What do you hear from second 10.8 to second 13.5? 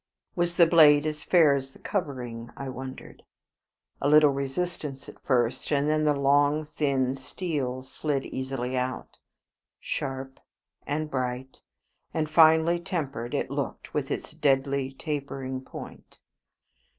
and bright, and finely tempered